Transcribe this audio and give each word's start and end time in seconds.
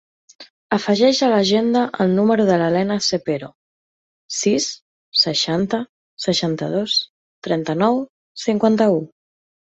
Afegeix 0.75 1.17
a 1.25 1.27
l'agenda 1.31 1.81
el 2.05 2.13
número 2.19 2.45
de 2.47 2.55
la 2.61 2.69
Lena 2.75 2.95
Cepero: 3.07 3.49
sis, 4.37 4.65
seixanta, 5.25 5.81
seixanta-dos, 6.25 6.95
trenta-nou, 7.49 8.01
cinquanta-u. 8.45 8.97